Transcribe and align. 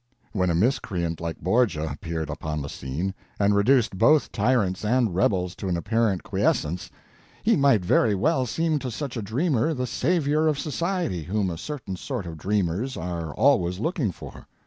When 0.31 0.49
a 0.49 0.55
miscreant 0.55 1.21
like 1.21 1.41
Borgia 1.41 1.87
appeared 1.87 2.31
upon 2.31 2.63
the 2.63 2.69
scene 2.69 3.13
and 3.39 3.53
reduced 3.55 3.99
both 3.99 4.31
tyrants 4.31 4.83
and 4.83 5.13
rebels 5.13 5.53
to 5.57 5.69
an 5.69 5.77
apparent 5.77 6.23
quiescence, 6.23 6.89
he 7.43 7.55
might 7.55 7.85
very 7.85 8.15
well 8.15 8.47
seem 8.47 8.79
to 8.79 8.89
such 8.89 9.15
a 9.15 9.21
dreamer 9.21 9.75
the 9.75 9.85
savior 9.85 10.47
of 10.47 10.57
society 10.57 11.21
whom 11.25 11.51
a 11.51 11.55
certain 11.59 11.97
sort 11.97 12.25
of 12.25 12.39
dreamers 12.39 12.97
are 12.97 13.31
always 13.35 13.77
looking 13.77 14.11
for. 14.11 14.47